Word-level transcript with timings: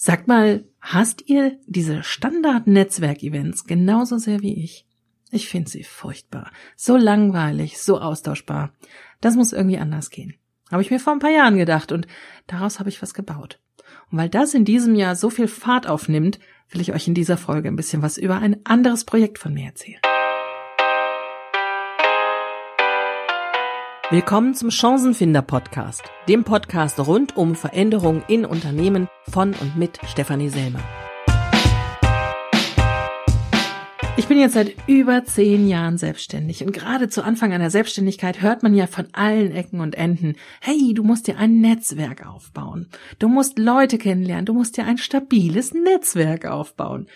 Sagt 0.00 0.28
mal, 0.28 0.64
hasst 0.80 1.24
ihr 1.26 1.58
diese 1.66 2.04
Standard-Netzwerk-Events 2.04 3.64
genauso 3.64 4.16
sehr 4.16 4.42
wie 4.42 4.62
ich? 4.62 4.86
Ich 5.32 5.48
finde 5.48 5.68
sie 5.68 5.82
furchtbar. 5.82 6.52
So 6.76 6.96
langweilig, 6.96 7.80
so 7.80 8.00
austauschbar. 8.00 8.72
Das 9.20 9.34
muss 9.34 9.52
irgendwie 9.52 9.78
anders 9.78 10.10
gehen. 10.10 10.34
Habe 10.70 10.82
ich 10.82 10.92
mir 10.92 11.00
vor 11.00 11.14
ein 11.14 11.18
paar 11.18 11.32
Jahren 11.32 11.56
gedacht 11.56 11.90
und 11.90 12.06
daraus 12.46 12.78
habe 12.78 12.90
ich 12.90 13.02
was 13.02 13.12
gebaut. 13.12 13.58
Und 14.12 14.18
weil 14.18 14.28
das 14.28 14.54
in 14.54 14.64
diesem 14.64 14.94
Jahr 14.94 15.16
so 15.16 15.30
viel 15.30 15.48
Fahrt 15.48 15.88
aufnimmt, 15.88 16.38
will 16.70 16.80
ich 16.80 16.92
euch 16.92 17.08
in 17.08 17.14
dieser 17.14 17.36
Folge 17.36 17.66
ein 17.66 17.76
bisschen 17.76 18.00
was 18.00 18.18
über 18.18 18.38
ein 18.38 18.64
anderes 18.64 19.02
Projekt 19.02 19.40
von 19.40 19.52
mir 19.52 19.66
erzählen. 19.66 20.00
Willkommen 24.10 24.54
zum 24.54 24.70
Chancenfinder 24.70 25.42
Podcast, 25.42 26.02
dem 26.30 26.42
Podcast 26.42 26.98
rund 26.98 27.36
um 27.36 27.54
Veränderungen 27.54 28.24
in 28.26 28.46
Unternehmen 28.46 29.06
von 29.28 29.52
und 29.52 29.76
mit 29.76 29.98
Stefanie 30.06 30.48
Selmer. 30.48 30.80
Ich 34.16 34.26
bin 34.26 34.40
jetzt 34.40 34.54
seit 34.54 34.74
über 34.86 35.26
zehn 35.26 35.68
Jahren 35.68 35.98
selbstständig 35.98 36.64
und 36.64 36.72
gerade 36.72 37.10
zu 37.10 37.22
Anfang 37.22 37.52
einer 37.52 37.68
Selbstständigkeit 37.68 38.40
hört 38.40 38.62
man 38.62 38.72
ja 38.72 38.86
von 38.86 39.08
allen 39.12 39.52
Ecken 39.52 39.80
und 39.80 39.94
Enden, 39.94 40.36
hey, 40.62 40.94
du 40.94 41.04
musst 41.04 41.26
dir 41.26 41.36
ein 41.36 41.60
Netzwerk 41.60 42.26
aufbauen. 42.26 42.88
Du 43.18 43.28
musst 43.28 43.58
Leute 43.58 43.98
kennenlernen, 43.98 44.46
du 44.46 44.54
musst 44.54 44.78
dir 44.78 44.86
ein 44.86 44.96
stabiles 44.96 45.74
Netzwerk 45.74 46.46
aufbauen. 46.46 47.08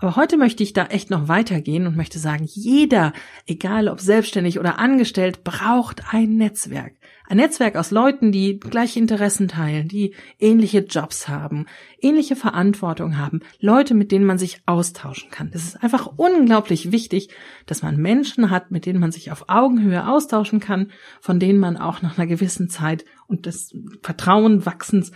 Aber 0.00 0.14
heute 0.14 0.36
möchte 0.36 0.62
ich 0.62 0.72
da 0.72 0.86
echt 0.86 1.10
noch 1.10 1.26
weitergehen 1.26 1.86
und 1.86 1.96
möchte 1.96 2.20
sagen, 2.20 2.44
jeder, 2.46 3.12
egal 3.46 3.88
ob 3.88 4.00
selbstständig 4.00 4.60
oder 4.60 4.78
angestellt, 4.78 5.42
braucht 5.42 6.02
ein 6.12 6.36
Netzwerk. 6.36 6.94
Ein 7.26 7.38
Netzwerk 7.38 7.74
aus 7.76 7.90
Leuten, 7.90 8.30
die 8.30 8.60
gleiche 8.60 9.00
Interessen 9.00 9.48
teilen, 9.48 9.88
die 9.88 10.14
ähnliche 10.38 10.78
Jobs 10.78 11.28
haben, 11.28 11.66
ähnliche 12.00 12.36
Verantwortung 12.36 13.18
haben, 13.18 13.40
Leute, 13.58 13.94
mit 13.94 14.12
denen 14.12 14.24
man 14.24 14.38
sich 14.38 14.62
austauschen 14.66 15.30
kann. 15.30 15.50
Es 15.52 15.64
ist 15.64 15.82
einfach 15.82 16.06
unglaublich 16.16 16.92
wichtig, 16.92 17.28
dass 17.66 17.82
man 17.82 17.96
Menschen 17.96 18.50
hat, 18.50 18.70
mit 18.70 18.86
denen 18.86 19.00
man 19.00 19.10
sich 19.10 19.32
auf 19.32 19.48
Augenhöhe 19.48 20.08
austauschen 20.08 20.60
kann, 20.60 20.92
von 21.20 21.40
denen 21.40 21.58
man 21.58 21.76
auch 21.76 22.02
nach 22.02 22.16
einer 22.16 22.28
gewissen 22.28 22.70
Zeit 22.70 23.04
und 23.26 23.46
des 23.46 23.76
Vertrauen 24.02 24.64
wachsens 24.64 25.10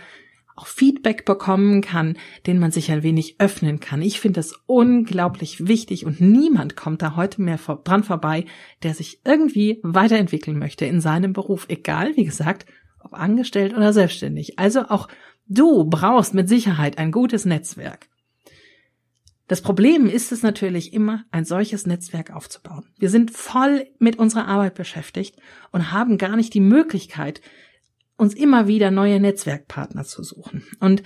auch 0.55 0.67
Feedback 0.67 1.25
bekommen 1.25 1.81
kann, 1.81 2.17
den 2.45 2.59
man 2.59 2.71
sich 2.71 2.91
ein 2.91 3.03
wenig 3.03 3.35
öffnen 3.39 3.79
kann. 3.79 4.01
Ich 4.01 4.19
finde 4.19 4.39
das 4.39 4.53
unglaublich 4.65 5.67
wichtig 5.67 6.05
und 6.05 6.21
niemand 6.21 6.75
kommt 6.75 7.01
da 7.01 7.15
heute 7.15 7.41
mehr 7.41 7.57
dran 7.57 8.03
vorbei, 8.03 8.45
der 8.83 8.93
sich 8.93 9.21
irgendwie 9.25 9.79
weiterentwickeln 9.83 10.59
möchte 10.59 10.85
in 10.85 11.01
seinem 11.01 11.33
Beruf, 11.33 11.65
egal, 11.69 12.15
wie 12.15 12.25
gesagt, 12.25 12.65
ob 12.99 13.13
angestellt 13.13 13.75
oder 13.75 13.93
selbstständig. 13.93 14.59
Also 14.59 14.83
auch 14.89 15.07
du 15.47 15.85
brauchst 15.85 16.33
mit 16.33 16.47
Sicherheit 16.47 16.97
ein 16.97 17.11
gutes 17.11 17.45
Netzwerk. 17.45 18.07
Das 19.47 19.61
Problem 19.61 20.07
ist 20.07 20.31
es 20.31 20.41
natürlich 20.41 20.93
immer, 20.93 21.25
ein 21.31 21.43
solches 21.43 21.85
Netzwerk 21.85 22.33
aufzubauen. 22.33 22.85
Wir 22.97 23.09
sind 23.09 23.31
voll 23.31 23.87
mit 23.99 24.17
unserer 24.17 24.47
Arbeit 24.47 24.75
beschäftigt 24.75 25.35
und 25.71 25.91
haben 25.91 26.17
gar 26.17 26.35
nicht 26.37 26.53
die 26.53 26.61
Möglichkeit, 26.61 27.41
uns 28.17 28.33
immer 28.33 28.67
wieder 28.67 28.91
neue 28.91 29.19
Netzwerkpartner 29.19 30.03
zu 30.03 30.23
suchen. 30.23 30.63
Und 30.79 31.03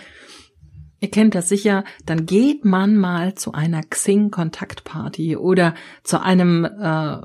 Ihr 1.00 1.12
kennt 1.12 1.36
das 1.36 1.48
sicher, 1.48 1.84
dann 2.06 2.26
geht 2.26 2.66
man 2.66 2.98
mal 2.98 3.36
zu 3.36 3.52
einer 3.52 3.84
Xing-Kontaktparty 3.84 5.38
oder 5.38 5.76
zu 6.04 6.22
einem 6.22 6.66
äh, 6.66 7.18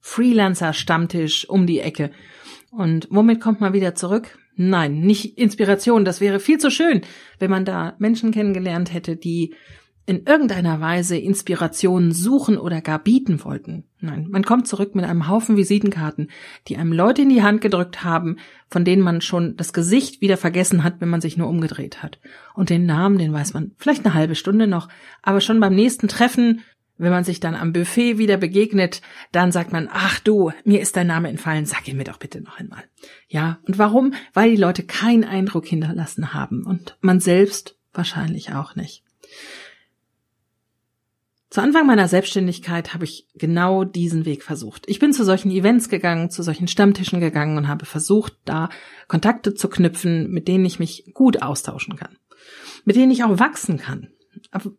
Freelancer-Stammtisch 0.00 1.48
um 1.48 1.66
die 1.66 1.80
Ecke. 1.80 2.10
Und 2.70 3.06
womit 3.10 3.40
kommt 3.40 3.60
man 3.60 3.74
wieder 3.74 3.94
zurück? 3.94 4.38
Nein, 4.56 5.00
nicht 5.00 5.38
Inspiration. 5.38 6.04
Das 6.04 6.20
wäre 6.20 6.40
viel 6.40 6.58
zu 6.58 6.70
schön, 6.70 7.02
wenn 7.38 7.50
man 7.50 7.64
da 7.64 7.94
Menschen 7.98 8.32
kennengelernt 8.32 8.92
hätte, 8.92 9.14
die 9.14 9.54
in 10.08 10.24
irgendeiner 10.24 10.80
Weise 10.80 11.18
Inspirationen 11.18 12.12
suchen 12.12 12.56
oder 12.56 12.80
gar 12.80 12.98
bieten 12.98 13.44
wollten. 13.44 13.84
Nein, 14.00 14.26
man 14.30 14.42
kommt 14.42 14.66
zurück 14.66 14.94
mit 14.94 15.04
einem 15.04 15.28
Haufen 15.28 15.58
Visitenkarten, 15.58 16.30
die 16.66 16.78
einem 16.78 16.94
Leute 16.94 17.22
in 17.22 17.28
die 17.28 17.42
Hand 17.42 17.60
gedrückt 17.60 18.04
haben, 18.04 18.38
von 18.70 18.86
denen 18.86 19.02
man 19.02 19.20
schon 19.20 19.56
das 19.56 19.74
Gesicht 19.74 20.22
wieder 20.22 20.38
vergessen 20.38 20.82
hat, 20.82 21.02
wenn 21.02 21.10
man 21.10 21.20
sich 21.20 21.36
nur 21.36 21.48
umgedreht 21.48 22.02
hat. 22.02 22.20
Und 22.54 22.70
den 22.70 22.86
Namen, 22.86 23.18
den 23.18 23.34
weiß 23.34 23.52
man 23.52 23.72
vielleicht 23.76 24.06
eine 24.06 24.14
halbe 24.14 24.34
Stunde 24.34 24.66
noch, 24.66 24.88
aber 25.22 25.42
schon 25.42 25.60
beim 25.60 25.74
nächsten 25.74 26.08
Treffen, 26.08 26.62
wenn 26.96 27.12
man 27.12 27.24
sich 27.24 27.38
dann 27.38 27.54
am 27.54 27.74
Buffet 27.74 28.16
wieder 28.16 28.38
begegnet, 28.38 29.02
dann 29.30 29.52
sagt 29.52 29.72
man, 29.72 29.90
ach 29.92 30.20
du, 30.20 30.52
mir 30.64 30.80
ist 30.80 30.96
dein 30.96 31.08
Name 31.08 31.28
entfallen, 31.28 31.66
sag 31.66 31.86
ihn 31.86 31.98
mir 31.98 32.04
doch 32.04 32.18
bitte 32.18 32.40
noch 32.40 32.58
einmal. 32.58 32.82
Ja, 33.28 33.58
und 33.66 33.76
warum? 33.78 34.14
Weil 34.32 34.52
die 34.52 34.56
Leute 34.56 34.84
keinen 34.84 35.24
Eindruck 35.24 35.66
hinterlassen 35.66 36.32
haben 36.32 36.64
und 36.64 36.96
man 37.02 37.20
selbst 37.20 37.76
wahrscheinlich 37.92 38.54
auch 38.54 38.74
nicht. 38.74 39.04
Zu 41.50 41.62
Anfang 41.62 41.86
meiner 41.86 42.08
Selbstständigkeit 42.08 42.92
habe 42.92 43.04
ich 43.04 43.26
genau 43.34 43.84
diesen 43.84 44.26
Weg 44.26 44.42
versucht. 44.42 44.84
Ich 44.86 44.98
bin 44.98 45.14
zu 45.14 45.24
solchen 45.24 45.50
Events 45.50 45.88
gegangen, 45.88 46.30
zu 46.30 46.42
solchen 46.42 46.68
Stammtischen 46.68 47.20
gegangen 47.20 47.56
und 47.56 47.68
habe 47.68 47.86
versucht, 47.86 48.36
da 48.44 48.68
Kontakte 49.06 49.54
zu 49.54 49.68
knüpfen, 49.68 50.30
mit 50.30 50.46
denen 50.46 50.66
ich 50.66 50.78
mich 50.78 51.10
gut 51.14 51.42
austauschen 51.42 51.96
kann, 51.96 52.18
mit 52.84 52.96
denen 52.96 53.10
ich 53.10 53.24
auch 53.24 53.38
wachsen 53.38 53.78
kann. 53.78 54.08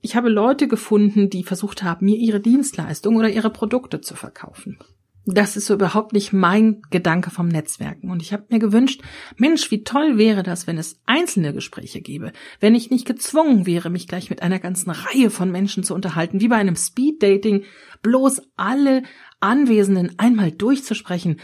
Ich 0.02 0.16
habe 0.16 0.29
Leute 0.29 0.68
gefunden, 0.68 1.29
die 1.29 1.44
versucht 1.44 1.84
haben, 1.84 2.06
mir 2.06 2.18
ihre 2.18 2.40
Dienstleistung 2.40 3.16
oder 3.16 3.29
ihre 3.29 3.50
Produkte 3.50 4.00
zu 4.00 4.16
verkaufen 4.16 4.78
das 5.25 5.57
ist 5.57 5.68
so 5.68 5.75
überhaupt 5.75 6.13
nicht 6.13 6.34
mein 6.34 6.81
Gedanke 6.90 7.30
vom 7.30 7.47
Netzwerken. 7.47 8.09
Und 8.09 8.22
ich 8.22 8.34
habe 8.34 8.46
mir 8.50 8.59
gewünscht, 8.59 9.02
Mensch, 9.38 9.69
wie 9.69 9.84
toll 9.84 10.18
wäre 10.18 10.44
das, 10.44 10.66
wenn 10.66 10.78
es 10.78 11.02
einzelne 11.06 11.53
Gespräche 11.53 12.02
gäbe, 12.02 12.31
wenn 12.59 12.75
ich 12.75 12.90
nicht 12.90 13.06
gezwungen 13.06 13.66
wäre, 13.66 13.90
mich 13.90 14.08
gleich 14.08 14.29
mit 14.29 14.41
einer 14.41 14.59
ganzen 14.59 14.90
Reihe 14.90 15.29
von 15.29 15.52
Menschen 15.52 15.84
zu 15.84 15.94
unterhalten, 15.94 16.41
wie 16.41 16.47
bei 16.47 16.56
einem 16.56 16.75
Speed-Dating, 16.75 17.63
bloß 18.02 18.41
alle 18.56 19.03
Anwesenden 19.40 20.18
einmal 20.18 20.52
durchzusprechen, 20.52 21.40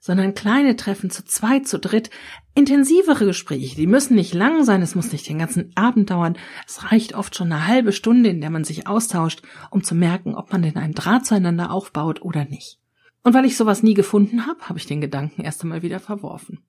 sondern 0.00 0.34
kleine 0.34 0.76
Treffen 0.76 1.10
zu 1.10 1.24
zweit, 1.24 1.66
zu 1.66 1.78
dritt, 1.78 2.10
intensivere 2.54 3.26
Gespräche, 3.26 3.76
die 3.76 3.86
müssen 3.86 4.14
nicht 4.14 4.32
lang 4.32 4.64
sein, 4.64 4.80
es 4.80 4.94
muss 4.94 5.12
nicht 5.12 5.28
den 5.28 5.38
ganzen 5.38 5.72
Abend 5.74 6.10
dauern, 6.10 6.38
es 6.66 6.90
reicht 6.90 7.14
oft 7.14 7.36
schon 7.36 7.52
eine 7.52 7.66
halbe 7.66 7.92
Stunde, 7.92 8.30
in 8.30 8.40
der 8.40 8.50
man 8.50 8.64
sich 8.64 8.86
austauscht, 8.86 9.42
um 9.70 9.84
zu 9.84 9.94
merken, 9.94 10.34
ob 10.34 10.50
man 10.52 10.62
denn 10.62 10.76
einen 10.76 10.94
Draht 10.94 11.26
zueinander 11.26 11.70
aufbaut 11.70 12.22
oder 12.22 12.44
nicht. 12.44 12.78
Und 13.28 13.34
weil 13.34 13.44
ich 13.44 13.58
sowas 13.58 13.82
nie 13.82 13.92
gefunden 13.92 14.46
habe, 14.46 14.70
habe 14.70 14.78
ich 14.78 14.86
den 14.86 15.02
Gedanken 15.02 15.42
erst 15.42 15.62
einmal 15.62 15.82
wieder 15.82 16.00
verworfen. 16.00 16.60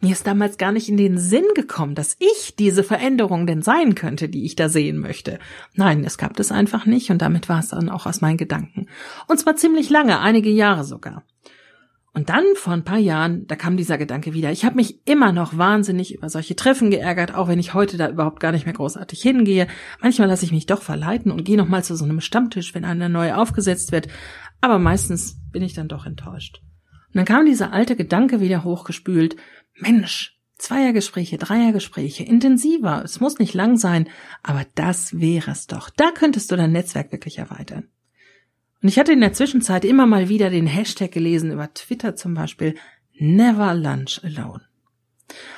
Mir 0.00 0.12
ist 0.12 0.24
damals 0.24 0.56
gar 0.56 0.70
nicht 0.70 0.88
in 0.88 0.96
den 0.96 1.18
Sinn 1.18 1.46
gekommen, 1.56 1.96
dass 1.96 2.16
ich 2.20 2.54
diese 2.54 2.84
Veränderung 2.84 3.44
denn 3.44 3.60
sein 3.60 3.96
könnte, 3.96 4.28
die 4.28 4.44
ich 4.44 4.54
da 4.54 4.68
sehen 4.68 4.98
möchte. 4.98 5.40
Nein, 5.74 6.04
es 6.04 6.16
gab 6.16 6.36
das 6.36 6.52
einfach 6.52 6.86
nicht 6.86 7.10
und 7.10 7.20
damit 7.20 7.48
war 7.48 7.58
es 7.58 7.70
dann 7.70 7.88
auch 7.88 8.06
aus 8.06 8.20
meinen 8.20 8.36
Gedanken. 8.36 8.86
Und 9.26 9.40
zwar 9.40 9.56
ziemlich 9.56 9.90
lange, 9.90 10.20
einige 10.20 10.48
Jahre 10.48 10.84
sogar. 10.84 11.24
Und 12.14 12.28
dann 12.28 12.44
vor 12.54 12.72
ein 12.72 12.84
paar 12.84 12.98
Jahren, 12.98 13.44
da 13.48 13.56
kam 13.56 13.76
dieser 13.76 13.98
Gedanke 13.98 14.34
wieder. 14.34 14.52
Ich 14.52 14.64
habe 14.64 14.76
mich 14.76 15.04
immer 15.04 15.32
noch 15.32 15.58
wahnsinnig 15.58 16.14
über 16.14 16.30
solche 16.30 16.54
Treffen 16.54 16.92
geärgert, 16.92 17.34
auch 17.34 17.48
wenn 17.48 17.58
ich 17.58 17.74
heute 17.74 17.96
da 17.96 18.08
überhaupt 18.08 18.38
gar 18.38 18.52
nicht 18.52 18.66
mehr 18.66 18.74
großartig 18.74 19.20
hingehe. 19.20 19.66
Manchmal 20.00 20.28
lasse 20.28 20.44
ich 20.44 20.52
mich 20.52 20.66
doch 20.66 20.80
verleiten 20.80 21.32
und 21.32 21.44
gehe 21.44 21.56
noch 21.56 21.66
mal 21.66 21.82
zu 21.82 21.96
so 21.96 22.04
einem 22.04 22.20
Stammtisch, 22.20 22.72
wenn 22.72 22.84
einer 22.84 23.08
neu 23.08 23.34
aufgesetzt 23.34 23.90
wird. 23.90 24.06
Aber 24.60 24.78
meistens 24.78 25.40
bin 25.50 25.64
ich 25.64 25.74
dann 25.74 25.88
doch 25.88 26.06
enttäuscht. 26.06 26.62
Und 27.08 27.16
dann 27.16 27.24
kam 27.24 27.46
dieser 27.46 27.72
alte 27.72 27.96
Gedanke 27.96 28.40
wieder 28.40 28.62
hochgespült. 28.62 29.34
Mensch, 29.80 30.38
Zweiergespräche, 30.56 31.36
Dreiergespräche, 31.36 32.22
intensiver. 32.22 33.02
Es 33.04 33.18
muss 33.18 33.40
nicht 33.40 33.54
lang 33.54 33.76
sein, 33.76 34.08
aber 34.44 34.64
das 34.76 35.18
wäre 35.18 35.50
es 35.50 35.66
doch. 35.66 35.90
Da 35.90 36.12
könntest 36.12 36.52
du 36.52 36.56
dein 36.56 36.70
Netzwerk 36.70 37.10
wirklich 37.10 37.38
erweitern. 37.38 37.88
Und 38.84 38.90
ich 38.90 38.98
hatte 38.98 39.14
in 39.14 39.22
der 39.22 39.32
Zwischenzeit 39.32 39.86
immer 39.86 40.04
mal 40.04 40.28
wieder 40.28 40.50
den 40.50 40.66
Hashtag 40.66 41.10
gelesen 41.10 41.50
über 41.50 41.72
Twitter 41.72 42.16
zum 42.16 42.34
Beispiel 42.34 42.74
Never 43.14 43.74
Lunch 43.74 44.20
Alone. 44.22 44.60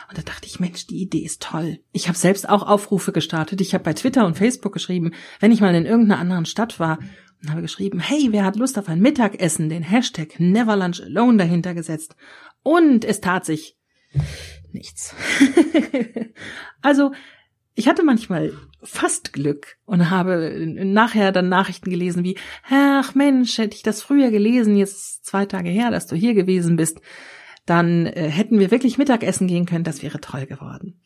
Und 0.09 0.17
da 0.17 0.23
dachte 0.23 0.47
ich, 0.47 0.61
Mensch, 0.61 0.87
die 0.87 1.03
Idee 1.03 1.25
ist 1.25 1.43
toll. 1.43 1.81
Ich 1.91 2.07
habe 2.07 2.17
selbst 2.17 2.49
auch 2.49 2.63
Aufrufe 2.63 3.11
gestartet. 3.11 3.61
Ich 3.61 3.75
habe 3.75 3.83
bei 3.83 3.95
Twitter 3.95 4.27
und 4.27 4.39
Facebook 4.39 4.73
geschrieben, 4.73 5.11
wenn 5.41 5.51
ich 5.51 5.61
mal 5.61 5.75
in 5.75 5.87
irgendeiner 5.87 6.21
anderen 6.21 6.47
Stadt 6.47 6.79
war 6.79 7.01
und 7.43 7.51
habe 7.51 7.63
geschrieben, 7.63 7.99
hey, 7.99 8.29
wer 8.31 8.45
hat 8.45 8.55
Lust 8.55 8.79
auf 8.79 8.89
ein 8.89 9.01
Mittagessen, 9.01 9.71
den 9.71 9.83
Hashtag 9.83 10.39
Never 10.39 10.77
Lunch 10.77 11.03
Alone 11.03 11.37
dahinter 11.37 11.75
gesetzt. 11.75 12.15
Und 12.63 13.05
es 13.05 13.21
tat 13.21 13.45
sich 13.45 13.77
nichts. 14.71 15.17
also, 16.81 17.11
ich 17.75 17.89
hatte 17.89 18.05
manchmal 18.05 18.53
fast 18.87 19.33
Glück 19.33 19.77
und 19.85 20.11
habe 20.11 20.67
nachher 20.67 21.33
dann 21.33 21.49
Nachrichten 21.49 21.91
gelesen 21.91 22.25
wie, 22.25 22.37
ach 22.71 23.15
Mensch, 23.15 23.59
hätte 23.59 23.77
ich 23.77 23.83
das 23.83 24.03
früher 24.03 24.31
gelesen, 24.31 24.77
jetzt 24.77 25.25
zwei 25.25 25.47
Tage 25.47 25.69
her, 25.69 25.91
dass 25.91 26.07
du 26.07 26.17
hier 26.17 26.35
gewesen 26.35 26.77
bist, 26.77 27.01
dann 27.67 28.07
äh, 28.07 28.29
hätten 28.29 28.59
wir 28.59 28.71
wirklich 28.71 28.99
Mittagessen 28.99 29.49
gehen 29.49 29.67
können, 29.67 29.85
das 29.85 30.03
wäre 30.03 30.21
toll 30.21 30.47
geworden. 30.47 31.01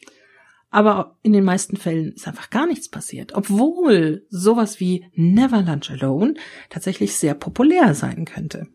Aber 0.70 1.18
in 1.22 1.32
den 1.32 1.42
meisten 1.42 1.76
Fällen 1.76 2.12
ist 2.12 2.28
einfach 2.28 2.50
gar 2.50 2.66
nichts 2.66 2.88
passiert, 2.88 3.34
obwohl 3.34 4.24
sowas 4.28 4.78
wie 4.78 5.04
Never 5.14 5.62
Lunch 5.62 5.90
Alone 5.90 6.34
tatsächlich 6.68 7.16
sehr 7.16 7.34
populär 7.34 7.94
sein 7.94 8.24
könnte. 8.24 8.68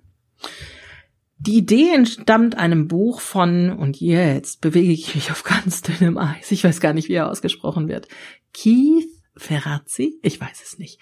Die 1.38 1.58
Idee 1.58 1.92
entstammt 1.94 2.58
einem 2.58 2.88
Buch 2.88 3.20
von, 3.20 3.70
und 3.70 4.00
jetzt 4.00 4.62
bewege 4.62 4.92
ich 4.92 5.16
mich 5.16 5.32
auf 5.32 5.44
ganz 5.44 5.82
dünnem 5.82 6.18
Eis, 6.18 6.52
ich 6.52 6.64
weiß 6.64 6.80
gar 6.82 6.94
nicht, 6.94 7.08
wie 7.08 7.14
er 7.14 7.30
ausgesprochen 7.30 7.88
wird, 7.88 8.08
Keith 8.56 9.10
Ferrazzi, 9.36 10.18
ich 10.24 10.40
weiß 10.40 10.64
es 10.64 10.80
nicht. 10.80 11.00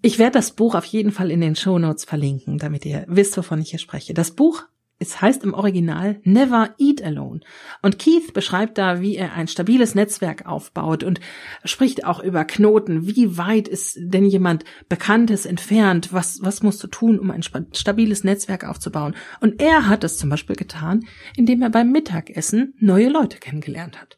Ich 0.00 0.18
werde 0.18 0.32
das 0.32 0.52
Buch 0.52 0.74
auf 0.74 0.86
jeden 0.86 1.12
Fall 1.12 1.30
in 1.30 1.40
den 1.40 1.56
Show 1.56 1.78
Notes 1.78 2.04
verlinken, 2.04 2.58
damit 2.58 2.86
ihr 2.86 3.04
wisst, 3.06 3.36
wovon 3.36 3.60
ich 3.60 3.70
hier 3.70 3.78
spreche. 3.78 4.14
Das 4.14 4.30
Buch 4.30 4.64
es 4.98 5.20
heißt 5.20 5.44
im 5.44 5.52
Original 5.52 6.20
Never 6.24 6.74
Eat 6.78 7.02
Alone. 7.02 7.40
Und 7.82 7.98
Keith 7.98 8.32
beschreibt 8.32 8.78
da, 8.78 9.02
wie 9.02 9.16
er 9.16 9.34
ein 9.34 9.46
stabiles 9.46 9.94
Netzwerk 9.94 10.46
aufbaut 10.46 11.04
und 11.04 11.20
spricht 11.64 12.06
auch 12.06 12.20
über 12.20 12.46
Knoten. 12.46 13.06
Wie 13.06 13.36
weit 13.36 13.68
ist 13.68 13.98
denn 14.00 14.24
jemand 14.24 14.64
Bekanntes 14.88 15.44
entfernt? 15.44 16.14
Was, 16.14 16.38
was 16.40 16.62
musst 16.62 16.82
du 16.82 16.86
tun, 16.86 17.18
um 17.18 17.30
ein 17.30 17.42
stabiles 17.42 18.24
Netzwerk 18.24 18.66
aufzubauen? 18.66 19.14
Und 19.40 19.60
er 19.60 19.86
hat 19.86 20.02
es 20.02 20.16
zum 20.16 20.30
Beispiel 20.30 20.56
getan, 20.56 21.04
indem 21.36 21.60
er 21.60 21.68
beim 21.68 21.92
Mittagessen 21.92 22.74
neue 22.78 23.10
Leute 23.10 23.36
kennengelernt 23.36 24.00
hat. 24.00 24.16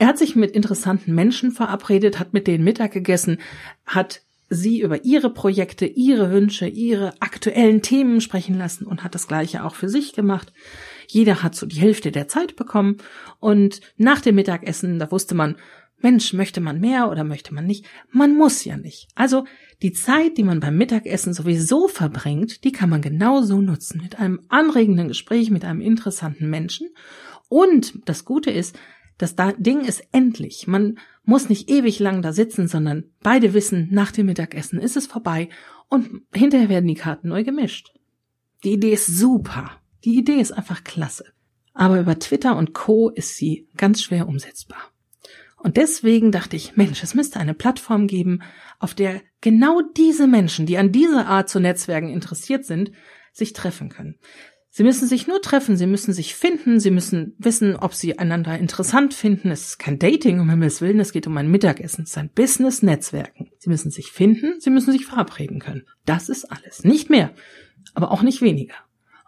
Er 0.00 0.06
hat 0.06 0.18
sich 0.18 0.34
mit 0.34 0.52
interessanten 0.52 1.14
Menschen 1.14 1.52
verabredet, 1.52 2.18
hat 2.18 2.32
mit 2.32 2.46
denen 2.46 2.64
Mittag 2.64 2.92
gegessen, 2.92 3.36
hat 3.84 4.22
sie 4.48 4.80
über 4.80 5.04
ihre 5.04 5.28
Projekte, 5.28 5.84
ihre 5.84 6.30
Wünsche, 6.30 6.66
ihre 6.66 7.12
aktuellen 7.20 7.82
Themen 7.82 8.22
sprechen 8.22 8.56
lassen 8.56 8.86
und 8.86 9.04
hat 9.04 9.14
das 9.14 9.28
gleiche 9.28 9.62
auch 9.62 9.74
für 9.74 9.90
sich 9.90 10.14
gemacht. 10.14 10.54
Jeder 11.06 11.42
hat 11.42 11.54
so 11.54 11.66
die 11.66 11.78
Hälfte 11.78 12.12
der 12.12 12.28
Zeit 12.28 12.56
bekommen 12.56 12.96
und 13.40 13.82
nach 13.98 14.22
dem 14.22 14.36
Mittagessen, 14.36 14.98
da 14.98 15.10
wusste 15.10 15.34
man, 15.34 15.56
Mensch, 15.98 16.32
möchte 16.32 16.62
man 16.62 16.80
mehr 16.80 17.10
oder 17.10 17.22
möchte 17.22 17.52
man 17.52 17.66
nicht? 17.66 17.84
Man 18.10 18.34
muss 18.34 18.64
ja 18.64 18.78
nicht. 18.78 19.08
Also 19.14 19.44
die 19.82 19.92
Zeit, 19.92 20.38
die 20.38 20.44
man 20.44 20.60
beim 20.60 20.78
Mittagessen 20.78 21.34
sowieso 21.34 21.88
verbringt, 21.88 22.64
die 22.64 22.72
kann 22.72 22.88
man 22.88 23.02
genauso 23.02 23.60
nutzen 23.60 24.00
mit 24.02 24.18
einem 24.18 24.40
anregenden 24.48 25.08
Gespräch 25.08 25.50
mit 25.50 25.66
einem 25.66 25.82
interessanten 25.82 26.48
Menschen. 26.48 26.88
Und 27.50 27.92
das 28.06 28.24
Gute 28.24 28.50
ist, 28.50 28.78
das 29.20 29.36
Ding 29.58 29.82
ist 29.82 30.02
endlich. 30.12 30.66
Man 30.66 30.98
muss 31.24 31.50
nicht 31.50 31.68
ewig 31.68 31.98
lang 31.98 32.22
da 32.22 32.32
sitzen, 32.32 32.68
sondern 32.68 33.04
beide 33.22 33.52
wissen, 33.52 33.88
nach 33.90 34.12
dem 34.12 34.26
Mittagessen 34.26 34.80
ist 34.80 34.96
es 34.96 35.06
vorbei 35.06 35.50
und 35.88 36.22
hinterher 36.34 36.70
werden 36.70 36.88
die 36.88 36.94
Karten 36.94 37.28
neu 37.28 37.44
gemischt. 37.44 37.92
Die 38.64 38.72
Idee 38.72 38.92
ist 38.92 39.06
super. 39.06 39.72
Die 40.04 40.16
Idee 40.16 40.40
ist 40.40 40.52
einfach 40.52 40.84
klasse. 40.84 41.26
Aber 41.74 42.00
über 42.00 42.18
Twitter 42.18 42.56
und 42.56 42.72
Co. 42.72 43.10
ist 43.10 43.36
sie 43.36 43.68
ganz 43.76 44.02
schwer 44.02 44.26
umsetzbar. 44.26 44.90
Und 45.58 45.76
deswegen 45.76 46.32
dachte 46.32 46.56
ich, 46.56 46.76
Mensch, 46.76 47.02
es 47.02 47.14
müsste 47.14 47.38
eine 47.38 47.52
Plattform 47.52 48.06
geben, 48.06 48.40
auf 48.78 48.94
der 48.94 49.20
genau 49.42 49.82
diese 49.96 50.26
Menschen, 50.26 50.64
die 50.64 50.78
an 50.78 50.92
dieser 50.92 51.26
Art 51.26 51.50
zu 51.50 51.60
Netzwerken 51.60 52.08
interessiert 52.08 52.64
sind, 52.64 52.92
sich 53.32 53.52
treffen 53.52 53.90
können. 53.90 54.18
Sie 54.72 54.84
müssen 54.84 55.08
sich 55.08 55.26
nur 55.26 55.42
treffen, 55.42 55.76
sie 55.76 55.88
müssen 55.88 56.12
sich 56.12 56.36
finden, 56.36 56.78
sie 56.78 56.92
müssen 56.92 57.34
wissen, 57.38 57.74
ob 57.74 57.92
sie 57.92 58.20
einander 58.20 58.56
interessant 58.56 59.14
finden. 59.14 59.50
Es 59.50 59.70
ist 59.70 59.78
kein 59.80 59.98
Dating, 59.98 60.38
um 60.38 60.48
Himmels 60.48 60.80
Willen, 60.80 61.00
es 61.00 61.12
geht 61.12 61.26
um 61.26 61.36
ein 61.36 61.50
Mittagessen, 61.50 62.04
es 62.04 62.10
ist 62.10 62.18
ein 62.18 62.30
Business-Netzwerken. 62.30 63.50
Sie 63.58 63.68
müssen 63.68 63.90
sich 63.90 64.12
finden, 64.12 64.60
sie 64.60 64.70
müssen 64.70 64.92
sich 64.92 65.06
verabreden 65.06 65.58
können. 65.58 65.86
Das 66.06 66.28
ist 66.28 66.44
alles. 66.44 66.84
Nicht 66.84 67.10
mehr, 67.10 67.34
aber 67.94 68.12
auch 68.12 68.22
nicht 68.22 68.42
weniger. 68.42 68.76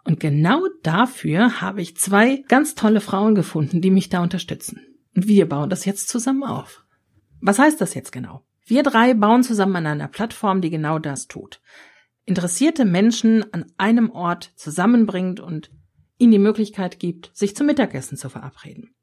Und 0.05 0.21
genau 0.21 0.61
dafür 0.81 1.59
habe 1.59 1.81
ich 1.81 1.97
zwei 1.97 2.37
ganz 2.47 2.73
tolle 2.75 3.01
Frauen 3.01 3.35
gefunden, 3.35 3.81
die 3.81 3.91
mich 3.91 4.07
da 4.07 4.23
unterstützen. 4.23 4.79
Und 5.13 5.27
wir 5.27 5.47
bauen 5.49 5.69
das 5.69 5.83
jetzt 5.83 6.07
zusammen 6.07 6.43
auf. 6.43 6.85
Was 7.41 7.59
heißt 7.59 7.81
das 7.81 7.95
jetzt 7.95 8.13
genau? 8.13 8.45
Wir 8.65 8.81
drei 8.81 9.13
bauen 9.13 9.43
zusammen 9.43 9.75
an 9.75 9.87
einer 9.87 10.07
Plattform, 10.07 10.61
die 10.61 10.69
genau 10.69 10.99
das 10.99 11.27
tut 11.27 11.59
interessierte 12.25 12.85
Menschen 12.85 13.45
an 13.53 13.65
einem 13.77 14.09
Ort 14.11 14.51
zusammenbringt 14.55 15.39
und 15.39 15.71
ihnen 16.17 16.31
die 16.31 16.39
Möglichkeit 16.39 16.99
gibt, 16.99 17.31
sich 17.33 17.55
zum 17.55 17.67
Mittagessen 17.67 18.17
zu 18.17 18.29
verabreden. 18.29 18.95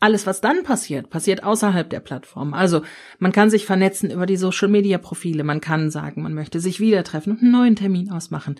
Alles, 0.00 0.26
was 0.26 0.40
dann 0.40 0.64
passiert, 0.64 1.08
passiert 1.08 1.44
außerhalb 1.44 1.88
der 1.88 2.00
Plattform. 2.00 2.52
Also 2.52 2.82
man 3.18 3.32
kann 3.32 3.48
sich 3.48 3.64
vernetzen 3.64 4.10
über 4.10 4.26
die 4.26 4.36
Social-Media-Profile, 4.36 5.44
man 5.44 5.60
kann 5.60 5.90
sagen, 5.90 6.22
man 6.22 6.34
möchte 6.34 6.60
sich 6.60 6.80
wieder 6.80 7.04
treffen 7.04 7.30
und 7.30 7.40
einen 7.40 7.52
neuen 7.52 7.76
Termin 7.76 8.10
ausmachen. 8.10 8.56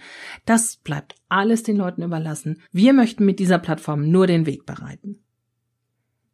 Das 0.47 0.77
bleibt 0.77 1.17
alles 1.29 1.63
den 1.63 1.77
Leuten 1.77 2.03
überlassen. 2.03 2.63
Wir 2.73 2.93
möchten 2.93 3.27
mit 3.27 3.41
dieser 3.41 3.59
Plattform 3.59 4.11
nur 4.11 4.27
den 4.27 4.47
Weg 4.47 4.65
bereiten. 4.65 5.24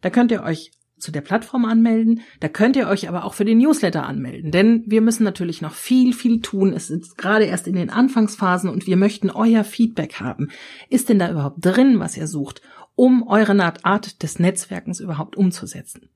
Da 0.00 0.10
könnt 0.10 0.32
ihr 0.32 0.42
euch 0.42 0.72
zu 0.98 1.12
der 1.12 1.20
Plattform 1.20 1.64
anmelden. 1.64 2.22
Da 2.40 2.48
könnt 2.48 2.76
ihr 2.76 2.88
euch 2.88 3.08
aber 3.08 3.24
auch 3.24 3.34
für 3.34 3.44
den 3.44 3.58
Newsletter 3.58 4.06
anmelden, 4.06 4.50
denn 4.50 4.84
wir 4.86 5.00
müssen 5.00 5.24
natürlich 5.24 5.60
noch 5.60 5.74
viel, 5.74 6.12
viel 6.12 6.40
tun. 6.40 6.72
Es 6.72 6.90
ist 6.90 7.18
gerade 7.18 7.44
erst 7.44 7.66
in 7.66 7.76
den 7.76 7.90
Anfangsphasen 7.90 8.70
und 8.70 8.86
wir 8.86 8.96
möchten 8.96 9.30
euer 9.30 9.64
Feedback 9.64 10.20
haben. 10.20 10.48
Ist 10.88 11.08
denn 11.08 11.18
da 11.18 11.30
überhaupt 11.30 11.64
drin, 11.64 12.00
was 12.00 12.16
ihr 12.16 12.26
sucht, 12.26 12.62
um 12.94 13.26
eure 13.28 13.56
Art 13.84 14.22
des 14.22 14.38
Netzwerkens 14.38 15.00
überhaupt 15.00 15.36
umzusetzen? 15.36 16.08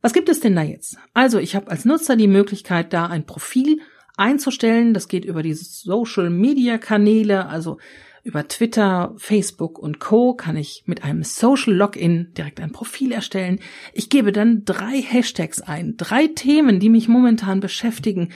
Was 0.00 0.12
gibt 0.12 0.28
es 0.28 0.40
denn 0.40 0.54
da 0.54 0.62
jetzt? 0.62 0.98
Also 1.14 1.38
ich 1.38 1.56
habe 1.56 1.70
als 1.70 1.84
Nutzer 1.84 2.16
die 2.16 2.28
Möglichkeit, 2.28 2.92
da 2.92 3.06
ein 3.06 3.26
Profil 3.26 3.80
einzustellen. 4.16 4.94
Das 4.94 5.08
geht 5.08 5.24
über 5.24 5.42
die 5.42 5.54
Social-Media-Kanäle, 5.54 7.46
also 7.46 7.78
über 8.24 8.46
Twitter, 8.48 9.14
Facebook 9.16 9.78
und 9.78 10.00
Co. 10.00 10.34
kann 10.34 10.56
ich 10.56 10.82
mit 10.86 11.04
einem 11.04 11.22
Social 11.22 11.72
Login 11.72 12.32
direkt 12.36 12.60
ein 12.60 12.72
Profil 12.72 13.12
erstellen. 13.12 13.60
Ich 13.92 14.10
gebe 14.10 14.32
dann 14.32 14.64
drei 14.64 15.00
Hashtags 15.00 15.60
ein, 15.60 15.96
drei 15.96 16.26
Themen, 16.28 16.80
die 16.80 16.88
mich 16.88 17.08
momentan 17.08 17.60
beschäftigen, 17.60 18.30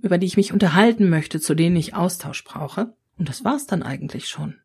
über 0.00 0.18
die 0.18 0.26
ich 0.26 0.36
mich 0.36 0.52
unterhalten 0.52 1.08
möchte, 1.08 1.40
zu 1.40 1.54
denen 1.54 1.76
ich 1.76 1.94
Austausch 1.94 2.44
brauche. 2.44 2.94
Und 3.18 3.28
das 3.28 3.44
war's 3.44 3.66
dann 3.66 3.82
eigentlich 3.82 4.28
schon. 4.28 4.56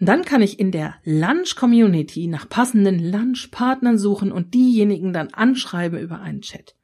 dann 0.00 0.24
kann 0.24 0.42
ich 0.42 0.58
in 0.58 0.70
der 0.70 0.96
Lunch 1.04 1.56
Community 1.56 2.26
nach 2.26 2.48
passenden 2.48 2.98
Lunchpartnern 2.98 3.96
suchen 3.96 4.32
und 4.32 4.52
diejenigen 4.52 5.12
dann 5.12 5.28
anschreiben 5.28 5.98
über 5.98 6.20
einen 6.20 6.42
Chat. 6.42 6.74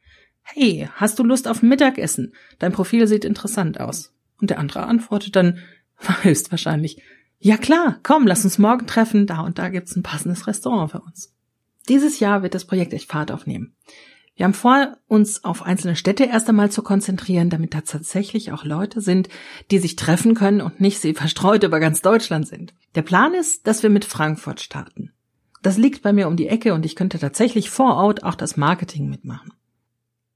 Hey, 0.43 0.89
hast 0.95 1.19
du 1.19 1.23
Lust 1.23 1.47
auf 1.47 1.63
Mittagessen? 1.63 2.35
Dein 2.59 2.73
Profil 2.73 3.07
sieht 3.07 3.25
interessant 3.25 3.79
aus. 3.79 4.13
Und 4.41 4.51
der 4.51 4.59
andere 4.59 4.85
antwortet 4.85 5.37
dann 5.37 5.59
höchstwahrscheinlich, 6.23 7.03
ja 7.41 7.57
klar, 7.57 7.99
komm, 8.03 8.27
lass 8.27 8.45
uns 8.45 8.59
morgen 8.59 8.87
treffen, 8.87 9.27
da 9.27 9.41
und 9.41 9.59
da 9.59 9.69
gibt's 9.69 9.97
ein 9.97 10.03
passendes 10.03 10.47
Restaurant 10.47 10.93
für 10.93 11.01
uns. 11.01 11.35
Dieses 11.89 12.21
Jahr 12.21 12.43
wird 12.43 12.55
das 12.55 12.67
Projekt 12.67 12.93
echt 12.93 13.11
Fahrt 13.11 13.33
aufnehmen. 13.33 13.75
Wir 14.37 14.45
haben 14.45 14.55
vor, 14.55 14.97
uns 15.07 15.45
auf 15.45 15.63
einzelne 15.63 15.97
Städte 15.97 16.25
erst 16.25 16.49
einmal 16.49 16.71
zu 16.71 16.83
konzentrieren, 16.83 17.51
damit 17.51 17.75
da 17.75 17.81
tatsächlich 17.81 18.53
auch 18.53 18.65
Leute 18.65 19.01
sind, 19.01 19.29
die 19.71 19.79
sich 19.79 19.97
treffen 19.97 20.35
können 20.35 20.61
und 20.61 20.81
nicht 20.81 21.01
sie 21.01 21.15
verstreut 21.15 21.63
über 21.65 21.81
ganz 21.81 22.01
Deutschland 22.01 22.47
sind. 22.47 22.75
Der 22.95 23.03
Plan 23.03 23.35
ist, 23.35 23.67
dass 23.67 23.83
wir 23.83 23.91
mit 23.91 24.05
Frankfurt 24.05 24.61
starten. 24.61 25.13
Das 25.63 25.77
liegt 25.77 26.03
bei 26.03 26.13
mir 26.13 26.27
um 26.27 26.37
die 26.37 26.49
Ecke 26.49 26.73
und 26.73 26.87
ich 26.87 26.97
könnte 26.97 27.19
tatsächlich 27.19 27.69
vor 27.69 27.97
Ort 27.97 28.23
auch 28.25 28.35
das 28.35 28.57
Marketing 28.57 29.11
mitmachen. 29.11 29.53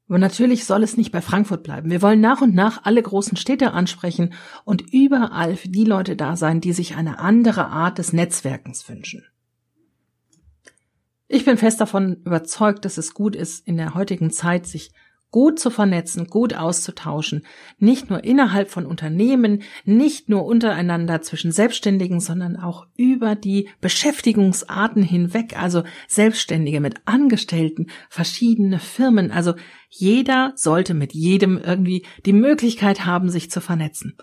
Aber 0.08 0.18
natürlich 0.18 0.66
soll 0.66 0.82
es 0.82 0.96
nicht 0.96 1.12
bei 1.12 1.22
Frankfurt 1.22 1.62
bleiben. 1.62 1.90
Wir 1.90 2.02
wollen 2.02 2.20
nach 2.20 2.42
und 2.42 2.54
nach 2.54 2.84
alle 2.84 3.02
großen 3.02 3.36
Städte 3.36 3.72
ansprechen 3.72 4.34
und 4.64 4.92
überall 4.92 5.56
für 5.56 5.70
die 5.70 5.84
Leute 5.84 6.14
da 6.14 6.36
sein, 6.36 6.60
die 6.60 6.72
sich 6.72 6.96
eine 6.96 7.18
andere 7.18 7.68
Art 7.68 7.98
des 7.98 8.12
Netzwerkens 8.12 8.88
wünschen. 8.88 9.24
Ich 11.26 11.46
bin 11.46 11.56
fest 11.56 11.80
davon 11.80 12.22
überzeugt, 12.24 12.84
dass 12.84 12.98
es 12.98 13.14
gut 13.14 13.34
ist, 13.34 13.66
in 13.66 13.78
der 13.78 13.94
heutigen 13.94 14.30
Zeit 14.30 14.66
sich 14.66 14.92
gut 15.34 15.58
zu 15.58 15.70
vernetzen, 15.70 16.28
gut 16.28 16.54
auszutauschen, 16.54 17.44
nicht 17.80 18.08
nur 18.08 18.22
innerhalb 18.22 18.70
von 18.70 18.86
Unternehmen, 18.86 19.64
nicht 19.84 20.28
nur 20.28 20.44
untereinander 20.44 21.22
zwischen 21.22 21.50
Selbstständigen, 21.50 22.20
sondern 22.20 22.56
auch 22.56 22.86
über 22.96 23.34
die 23.34 23.68
Beschäftigungsarten 23.80 25.02
hinweg, 25.02 25.60
also 25.60 25.82
Selbstständige 26.06 26.78
mit 26.78 27.00
Angestellten, 27.06 27.88
verschiedene 28.08 28.78
Firmen, 28.78 29.32
also 29.32 29.54
jeder 29.88 30.52
sollte 30.54 30.94
mit 30.94 31.14
jedem 31.14 31.58
irgendwie 31.58 32.06
die 32.24 32.32
Möglichkeit 32.32 33.04
haben, 33.04 33.28
sich 33.28 33.50
zu 33.50 33.60
vernetzen. 33.60 34.16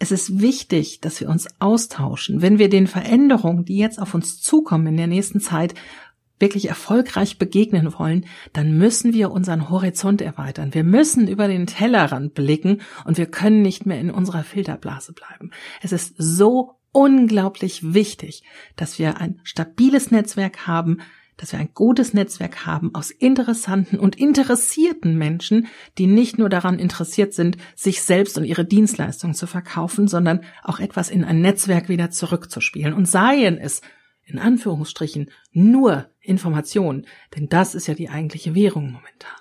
Es 0.00 0.10
ist 0.10 0.40
wichtig, 0.40 1.00
dass 1.00 1.20
wir 1.20 1.28
uns 1.28 1.46
austauschen, 1.60 2.42
wenn 2.42 2.58
wir 2.58 2.68
den 2.68 2.88
Veränderungen, 2.88 3.64
die 3.64 3.78
jetzt 3.78 4.00
auf 4.00 4.12
uns 4.12 4.40
zukommen 4.40 4.88
in 4.88 4.96
der 4.96 5.06
nächsten 5.06 5.38
Zeit, 5.38 5.74
wirklich 6.38 6.68
erfolgreich 6.68 7.38
begegnen 7.38 7.92
wollen, 7.98 8.26
dann 8.52 8.76
müssen 8.76 9.12
wir 9.12 9.30
unseren 9.30 9.70
Horizont 9.70 10.20
erweitern. 10.20 10.74
Wir 10.74 10.84
müssen 10.84 11.28
über 11.28 11.48
den 11.48 11.66
Tellerrand 11.66 12.34
blicken 12.34 12.80
und 13.04 13.18
wir 13.18 13.26
können 13.26 13.62
nicht 13.62 13.86
mehr 13.86 14.00
in 14.00 14.10
unserer 14.10 14.44
Filterblase 14.44 15.12
bleiben. 15.12 15.50
Es 15.82 15.92
ist 15.92 16.14
so 16.16 16.78
unglaublich 16.92 17.92
wichtig, 17.94 18.42
dass 18.76 18.98
wir 18.98 19.20
ein 19.20 19.40
stabiles 19.44 20.10
Netzwerk 20.10 20.66
haben, 20.66 20.98
dass 21.38 21.52
wir 21.52 21.60
ein 21.60 21.70
gutes 21.72 22.12
Netzwerk 22.12 22.66
haben 22.66 22.94
aus 22.94 23.10
interessanten 23.10 23.98
und 23.98 24.16
interessierten 24.16 25.16
Menschen, 25.16 25.68
die 25.96 26.06
nicht 26.06 26.36
nur 26.36 26.48
daran 26.48 26.78
interessiert 26.78 27.32
sind, 27.32 27.56
sich 27.76 28.02
selbst 28.02 28.36
und 28.36 28.44
ihre 28.44 28.64
Dienstleistungen 28.64 29.34
zu 29.34 29.46
verkaufen, 29.46 30.08
sondern 30.08 30.40
auch 30.62 30.80
etwas 30.80 31.08
in 31.08 31.24
ein 31.24 31.40
Netzwerk 31.40 31.88
wieder 31.88 32.10
zurückzuspielen. 32.10 32.92
Und 32.92 33.06
seien 33.06 33.56
es, 33.56 33.80
in 34.24 34.38
Anführungsstrichen, 34.38 35.30
nur 35.52 36.10
Informationen, 36.28 37.06
denn 37.34 37.48
das 37.48 37.74
ist 37.74 37.86
ja 37.86 37.94
die 37.94 38.08
eigentliche 38.08 38.54
Währung 38.54 38.92
momentan. 38.92 39.38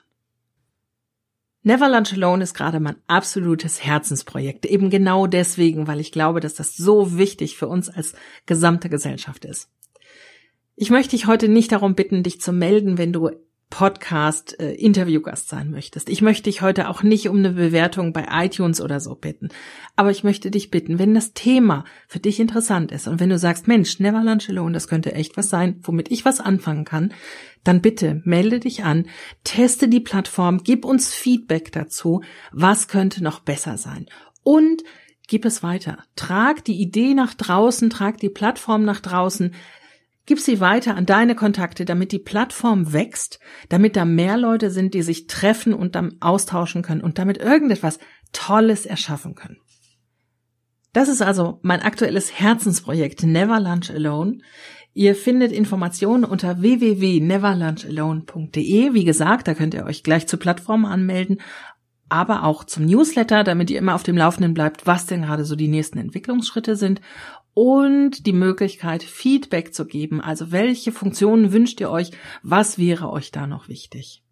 Never 1.63 1.89
Lunch 1.89 2.13
Alone 2.13 2.43
ist 2.43 2.53
gerade 2.53 2.79
mein 2.79 2.95
absolutes 3.07 3.83
Herzensprojekt. 3.83 4.65
Eben 4.65 4.89
genau 4.89 5.27
deswegen, 5.27 5.85
weil 5.85 5.99
ich 5.99 6.13
glaube, 6.13 6.39
dass 6.39 6.53
das 6.53 6.77
so 6.77 7.17
wichtig 7.17 7.57
für 7.57 7.67
uns 7.67 7.89
als 7.89 8.13
gesamte 8.45 8.87
Gesellschaft 8.87 9.43
ist. 9.43 9.69
Ich 10.77 10.91
möchte 10.91 11.11
dich 11.11 11.27
heute 11.27 11.49
nicht 11.49 11.73
darum 11.73 11.93
bitten, 11.93 12.23
dich 12.23 12.39
zu 12.39 12.53
melden, 12.53 12.97
wenn 12.97 13.11
du 13.11 13.31
Podcast 13.69 14.59
äh, 14.59 14.73
Interviewgast 14.73 15.49
sein 15.49 15.71
möchtest. 15.71 16.09
Ich 16.09 16.21
möchte 16.21 16.43
dich 16.43 16.61
heute 16.61 16.89
auch 16.89 17.03
nicht 17.03 17.27
um 17.27 17.37
eine 17.37 17.51
Bewertung 17.51 18.13
bei 18.13 18.25
iTunes 18.31 18.79
oder 18.79 18.99
so 18.99 19.15
bitten, 19.15 19.49
aber 19.95 20.09
ich 20.09 20.23
möchte 20.23 20.51
dich 20.51 20.71
bitten, 20.71 20.99
wenn 20.99 21.13
das 21.13 21.33
Thema 21.33 21.83
für 22.07 22.19
dich 22.19 22.39
interessant 22.39 22.91
ist 22.91 23.07
und 23.07 23.19
wenn 23.19 23.29
du 23.29 23.37
sagst, 23.37 23.67
Mensch, 23.67 23.99
Never 23.99 24.23
Lunch 24.23 24.49
Alone, 24.49 24.73
das 24.73 24.87
könnte 24.87 25.13
echt 25.13 25.35
was 25.35 25.49
sein, 25.49 25.79
womit 25.83 26.11
ich 26.11 26.23
was 26.23 26.39
anfangen 26.39 26.85
kann, 26.85 27.13
dann 27.63 27.81
bitte 27.81 28.21
melde 28.23 28.61
dich 28.61 28.85
an, 28.85 29.07
teste 29.43 29.89
die 29.89 29.99
Plattform, 29.99 30.63
gib 30.63 30.85
uns 30.85 31.13
Feedback 31.13 31.71
dazu, 31.73 32.21
was 32.53 32.87
könnte 32.87 33.21
noch 33.21 33.41
besser 33.41 33.77
sein 33.77 34.05
und 34.43 34.83
gib 35.27 35.43
es 35.43 35.61
weiter. 35.61 35.97
Trag 36.15 36.63
die 36.63 36.79
Idee 36.81 37.13
nach 37.13 37.33
draußen, 37.33 37.89
trag 37.89 38.17
die 38.17 38.29
Plattform 38.29 38.83
nach 38.83 39.01
draußen. 39.01 39.53
Gib 40.27 40.39
sie 40.41 40.59
weiter 40.59 40.95
an 40.95 41.05
deine 41.05 41.35
Kontakte, 41.35 41.85
damit 41.85 42.11
die 42.11 42.19
Plattform 42.19 42.91
wächst, 42.91 43.39
damit 43.69 43.95
da 43.95 44.03
mehr 44.03 44.35
Leute 44.37 44.71
sind, 44.71 44.93
die 44.93 45.01
sich 45.01 45.27
treffen 45.27 45.73
und 45.73 45.95
dann 45.95 46.17
austauschen 46.19 46.81
können 46.81 46.99
und 46.99 47.17
damit 47.17 47.37
irgendetwas 47.37 47.97
Tolles 48.33 48.85
erschaffen 48.85 49.35
können. 49.35 49.55
Das 50.91 51.07
ist 51.07 51.21
also 51.21 51.61
mein 51.63 51.81
aktuelles 51.81 52.37
Herzensprojekt 52.37 53.23
Never 53.23 53.61
Lunch 53.61 53.89
Alone. 53.89 54.39
Ihr 54.93 55.15
findet 55.15 55.53
Informationen 55.53 56.25
unter 56.25 56.61
www.neverlunchalone.de. 56.61 58.93
Wie 58.93 59.05
gesagt, 59.05 59.47
da 59.47 59.53
könnt 59.53 59.75
ihr 59.75 59.85
euch 59.85 60.03
gleich 60.03 60.27
zur 60.27 60.39
Plattform 60.39 60.83
anmelden, 60.83 61.39
aber 62.09 62.43
auch 62.43 62.63
zum 62.63 62.85
Newsletter, 62.85 63.43
damit 63.43 63.69
ihr 63.69 63.79
immer 63.79 63.95
auf 63.95 64.03
dem 64.03 64.17
Laufenden 64.17 64.53
bleibt, 64.53 64.85
was 64.85 65.05
denn 65.05 65.23
gerade 65.23 65.45
so 65.45 65.55
die 65.55 65.67
nächsten 65.67 65.97
Entwicklungsschritte 65.97 66.75
sind 66.75 67.01
und 67.53 68.27
die 68.27 68.33
Möglichkeit, 68.33 69.03
Feedback 69.03 69.73
zu 69.73 69.85
geben. 69.85 70.21
Also 70.21 70.51
welche 70.51 70.91
Funktionen 70.91 71.51
wünscht 71.51 71.81
ihr 71.81 71.89
euch? 71.89 72.11
Was 72.43 72.77
wäre 72.77 73.09
euch 73.09 73.31
da 73.31 73.47
noch 73.47 73.67
wichtig? 73.67 74.23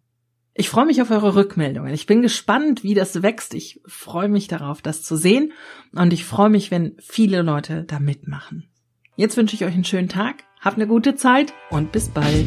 Ich 0.54 0.70
freue 0.70 0.86
mich 0.86 1.02
auf 1.02 1.10
eure 1.10 1.34
Rückmeldungen. 1.34 1.92
Ich 1.92 2.06
bin 2.06 2.22
gespannt, 2.22 2.82
wie 2.82 2.94
das 2.94 3.22
wächst. 3.22 3.52
Ich 3.52 3.80
freue 3.84 4.28
mich 4.28 4.48
darauf, 4.48 4.80
das 4.80 5.02
zu 5.02 5.16
sehen. 5.16 5.52
Und 5.92 6.12
ich 6.12 6.24
freue 6.24 6.48
mich, 6.48 6.70
wenn 6.70 6.96
viele 6.98 7.42
Leute 7.42 7.84
da 7.84 7.98
mitmachen. 7.98 8.68
Jetzt 9.16 9.36
wünsche 9.36 9.54
ich 9.54 9.64
euch 9.64 9.74
einen 9.74 9.84
schönen 9.84 10.08
Tag. 10.08 10.44
Habt 10.60 10.76
eine 10.76 10.86
gute 10.86 11.14
Zeit 11.14 11.52
und 11.70 11.92
bis 11.92 12.08
bald. 12.08 12.46